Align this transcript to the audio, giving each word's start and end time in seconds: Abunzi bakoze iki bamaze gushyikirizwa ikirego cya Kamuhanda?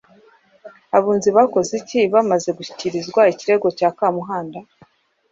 Abunzi 0.97 1.29
bakoze 1.37 1.71
iki 1.81 1.99
bamaze 2.13 2.49
gushyikirizwa 2.57 3.21
ikirego 3.33 3.67
cya 3.77 3.89
Kamuhanda? 3.97 4.59